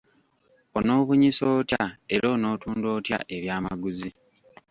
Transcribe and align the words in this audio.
Onoobunyisa 0.77 1.43
otya 1.57 1.83
era 2.13 2.27
onootunda 2.35 2.87
otya 2.97 3.17
ebyamaguzi? 3.35 4.09